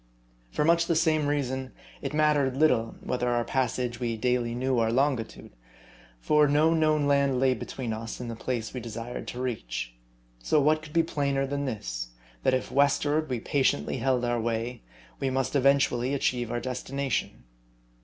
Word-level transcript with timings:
For 0.51 0.65
much 0.65 0.87
the 0.87 0.95
same 0.95 1.27
reason, 1.27 1.73
it 2.01 2.11
mattered 2.11 2.57
little, 2.57 2.95
whether 3.01 3.29
on 3.29 3.35
our 3.35 3.43
passage 3.43 3.99
we 3.99 4.17
daily 4.17 4.55
knew 4.55 4.79
our 4.79 4.91
longitude; 4.91 5.51
for 6.19 6.47
no 6.47 6.73
known 6.73 7.05
land 7.05 7.39
lay 7.39 7.53
between 7.53 7.93
us 7.93 8.19
and 8.19 8.27
the 8.27 8.35
place 8.35 8.73
we 8.73 8.79
desired 8.79 9.27
to 9.27 9.39
reach. 9.39 9.93
So 10.41 10.59
what 10.59 10.81
could 10.81 10.93
be 10.93 11.03
plainer 11.03 11.45
than 11.45 11.65
this: 11.65 12.07
that 12.41 12.55
if 12.55 12.71
westward 12.71 13.29
we 13.29 13.39
patiently 13.41 13.97
held 13.97 14.25
on 14.25 14.31
our 14.31 14.41
way, 14.41 14.81
we 15.19 15.29
must 15.29 15.55
eventually 15.55 16.15
achieve 16.15 16.51
our 16.51 16.59
destination 16.59 17.43